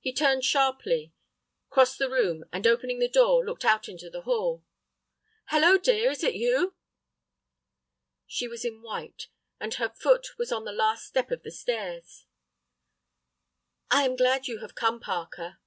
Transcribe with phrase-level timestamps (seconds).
[0.00, 1.14] He turned sharply,
[1.68, 4.64] crossed the room, and, opening the door, looked out into the hall.
[5.44, 6.74] "Hallo, dear, is it you?"
[8.26, 9.28] She was in white,
[9.60, 12.26] and her foot was on the last step of the stairs.
[13.92, 15.60] "I am glad that you have come, Parker."